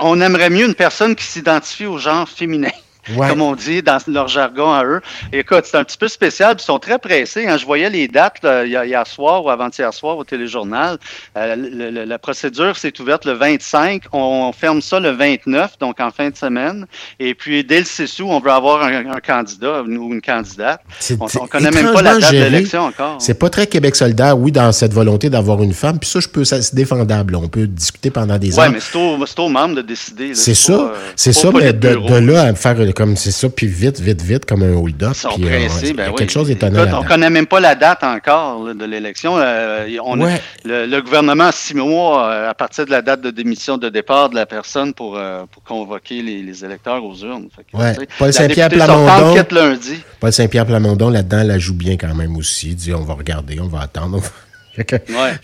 on 0.00 0.20
aimerait 0.20 0.50
mieux 0.50 0.66
une 0.66 0.74
personne 0.74 1.14
qui 1.14 1.24
s'identifie 1.24 1.86
au 1.86 1.98
genre 1.98 2.28
féminin 2.28 2.70
comme 3.16 3.42
on 3.42 3.54
dit 3.54 3.82
dans 3.82 3.98
leur 4.08 4.28
jargon 4.28 4.72
à 4.72 4.84
eux. 4.84 5.00
écoute, 5.32 5.64
c'est 5.64 5.76
un 5.76 5.84
petit 5.84 5.98
peu 5.98 6.08
spécial, 6.08 6.56
ils 6.58 6.62
sont 6.62 6.78
très 6.78 6.98
pressés. 6.98 7.46
Hein. 7.46 7.56
Je 7.56 7.66
voyais 7.66 7.90
les 7.90 8.08
dates 8.08 8.42
hier 8.42 9.06
soir 9.06 9.44
ou 9.44 9.50
avant-hier 9.50 9.92
soir 9.92 10.16
au 10.16 10.24
téléjournal. 10.24 10.98
Euh, 11.36 12.06
la 12.06 12.18
procédure 12.18 12.76
s'est 12.76 12.98
ouverte 13.00 13.24
le 13.24 13.32
25. 13.32 14.04
On, 14.12 14.52
ferme 14.52 14.82
ça 14.82 15.00
le 15.00 15.10
29, 15.10 15.78
donc 15.78 16.00
en 16.00 16.10
fin 16.10 16.30
de 16.30 16.36
semaine. 16.36 16.86
Et 17.18 17.34
puis, 17.34 17.64
dès 17.64 17.80
le 17.80 17.84
6 17.84 18.20
août, 18.20 18.26
on 18.28 18.40
veut 18.40 18.50
avoir 18.50 18.82
un, 18.82 19.20
candidat 19.20 19.82
ou 19.82 20.12
une 20.12 20.20
candidate. 20.20 20.80
On 21.18 21.24
ne 21.24 21.46
connaît 21.46 21.70
même 21.70 21.92
pas 21.92 22.02
la 22.02 22.18
date 22.18 22.32
de 22.32 22.38
l'élection 22.38 22.82
encore. 22.82 23.16
C'est 23.18 23.38
pas 23.38 23.50
très 23.50 23.66
Québec 23.66 23.96
solidaire, 23.96 24.38
oui, 24.38 24.52
dans 24.52 24.72
cette 24.72 24.92
volonté 24.92 25.30
d'avoir 25.30 25.62
une 25.62 25.72
femme. 25.72 25.98
Puis 25.98 26.10
ça, 26.10 26.20
je 26.20 26.28
peux, 26.28 26.44
c'est 26.44 26.74
défendable. 26.74 27.36
On 27.36 27.48
peut 27.48 27.66
discuter 27.66 28.10
pendant 28.10 28.38
des 28.38 28.58
heures. 28.58 28.66
Oui, 28.66 28.72
mais 28.74 28.80
c'est 28.80 29.40
aux, 29.40 29.48
membres 29.48 29.76
de 29.76 29.82
décider. 29.82 30.34
C'est 30.34 30.54
ça. 30.54 30.72
Euh, 30.72 30.94
c'est 31.16 31.32
ça, 31.32 31.50
mais 31.52 31.72
de, 31.72 32.18
là 32.18 32.42
à 32.42 32.54
faire 32.54 32.80
comme 33.00 33.16
c'est 33.16 33.30
ça, 33.30 33.48
puis 33.48 33.66
vite, 33.66 33.98
vite, 33.98 34.20
vite, 34.20 34.44
comme 34.44 34.62
un 34.62 34.74
hold-up. 34.74 35.12
Ils 35.14 35.18
sont 35.18 35.30
euh, 35.42 35.46
pressés, 35.46 35.94
ben 35.94 36.12
quelque 36.12 36.30
chose 36.30 36.48
d'étonnant. 36.48 36.98
On 36.98 37.02
ne 37.02 37.08
connaît 37.08 37.30
même 37.30 37.46
pas 37.46 37.58
la 37.58 37.74
date 37.74 38.04
encore 38.04 38.74
de 38.74 38.84
l'élection. 38.84 39.38
Euh, 39.38 39.86
le, 40.66 41.00
gouvernement 41.00 41.44
a 41.44 41.52
six 41.52 41.72
mois 41.72 42.28
euh, 42.28 42.50
à 42.50 42.52
partir 42.52 42.84
de 42.84 42.90
la 42.90 43.00
date 43.00 43.22
de 43.22 43.30
démission 43.30 43.78
de 43.78 43.88
départ 43.88 44.28
de 44.28 44.34
la 44.34 44.44
personne 44.44 44.92
pour, 44.92 45.18
pour 45.50 45.62
convoquer 45.62 46.20
les, 46.20 46.62
électeurs 46.62 47.02
aux 47.02 47.16
urnes. 47.16 47.48
Paul 48.18 48.34
Saint-Pierre 48.34 48.68
Plamondon. 48.68 49.34
Paul 50.20 50.32
Saint-Pierre 50.34 50.66
Plamondon, 50.66 51.08
là-dedans, 51.08 51.42
la 51.42 51.58
joue 51.58 51.72
bien 51.72 51.96
quand 51.96 52.14
même 52.14 52.36
aussi. 52.36 52.68
Il 52.72 52.76
dit 52.76 52.92
on 52.92 53.04
va 53.04 53.14
regarder, 53.14 53.60
on 53.60 53.68
va 53.68 53.80
attendre. 53.80 54.22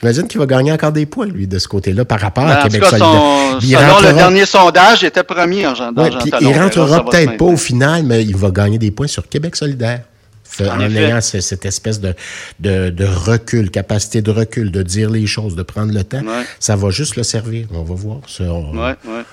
J'imagine 0.00 0.28
qu'il 0.28 0.38
va 0.40 0.46
gagner 0.46 0.72
encore 0.72 0.92
des 0.92 1.06
points, 1.06 1.26
lui, 1.26 1.46
de 1.46 1.58
ce 1.58 1.68
côté-là, 1.68 2.04
par 2.04 2.20
rapport 2.20 2.46
à 2.46 2.56
ben, 2.56 2.62
Québec 2.62 2.84
solidaire. 2.84 3.58
selon 3.60 4.08
le 4.08 4.12
dernier 4.14 4.46
sondage, 4.46 5.02
il 5.02 5.06
était 5.06 5.24
premier 5.24 5.66
en 5.66 5.74
gendarme. 5.74 6.18
Il 6.40 6.58
rentrera 6.58 7.04
peut-être 7.04 7.36
pas 7.36 7.44
au 7.44 7.56
final, 7.56 8.02
mais 8.04 8.22
il 8.22 8.36
va 8.36 8.50
gagner 8.50 8.78
des 8.78 8.90
points 8.90 9.08
sur 9.08 9.28
Québec 9.28 9.56
solidaire 9.56 10.00
en, 10.60 10.80
ayant 10.80 11.20
cette 11.20 11.64
espèce 11.66 12.00
de, 12.00 12.14
de, 12.60 13.04
recul, 13.04 13.70
capacité 13.70 14.22
de 14.22 14.30
recul, 14.30 14.70
de 14.70 14.82
dire 14.82 15.10
les 15.10 15.26
choses, 15.26 15.56
de 15.56 15.62
prendre 15.62 15.92
le 15.92 16.04
temps, 16.04 16.22
ça 16.60 16.76
va 16.76 16.90
juste 16.90 17.16
le 17.16 17.22
servir. 17.22 17.66
On 17.72 17.82
va 17.82 17.94
voir. 17.94 18.18
Ça, 18.26 18.44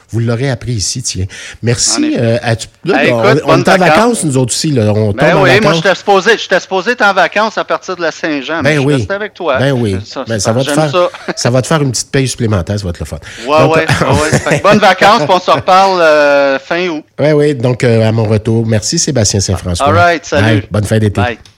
vous 0.09 0.19
l'aurez 0.19 0.49
appris 0.49 0.73
ici, 0.73 1.01
tiens. 1.01 1.25
Merci. 1.61 2.15
Euh, 2.17 2.37
on, 2.85 3.59
est 3.59 3.69
en 3.69 3.77
vacances, 3.77 4.23
nous 4.23 4.37
autres 4.37 4.53
aussi. 4.53 4.71
Là. 4.71 4.93
On 4.93 5.11
ben 5.11 5.37
oui, 5.41 5.49
moi, 5.61 5.73
j'étais 5.73 5.95
supposé, 5.95 6.37
supposé 6.37 6.91
être 6.91 7.01
en 7.01 7.13
vacances 7.13 7.57
à 7.57 7.63
partir 7.63 7.95
de 7.95 8.01
la 8.01 8.11
Saint-Jean. 8.11 8.61
Ben 8.61 8.77
mais 8.77 8.77
oui. 8.77 9.05
Je 9.07 9.13
avec 9.13 9.33
toi. 9.33 9.57
Ben 9.57 9.71
oui. 9.71 9.97
Ça, 10.05 10.23
ben, 10.27 10.39
ça, 10.39 10.51
va 10.51 10.63
te 10.63 10.71
faire, 10.71 11.09
ça. 11.35 11.49
va 11.49 11.61
te 11.61 11.67
faire 11.67 11.81
une 11.81 11.91
petite 11.91 12.11
paye 12.11 12.27
supplémentaire, 12.27 12.77
ça 12.77 12.83
va 12.83 12.89
être 12.89 12.99
le 12.99 13.05
fun. 13.05 13.17
Ouais, 13.47 13.59
Donc, 13.59 13.75
ouais, 13.75 14.61
bonnes 14.63 14.79
vacances, 14.79 15.23
puis 15.23 15.33
on 15.33 15.39
se 15.39 15.51
reparle 15.51 16.01
euh, 16.01 16.59
fin 16.59 16.87
août. 16.87 17.03
Oui, 17.19 17.31
oui. 17.31 17.55
Donc, 17.55 17.83
euh, 17.83 18.07
à 18.07 18.11
mon 18.11 18.25
retour, 18.25 18.65
merci 18.65 18.99
Sébastien 18.99 19.39
Saint-François. 19.39 19.87
All 19.87 19.93
right, 19.93 20.25
salut. 20.25 20.63
bonne 20.69 20.85
fin 20.85 20.97
d'été. 20.97 21.12
Bye. 21.13 21.43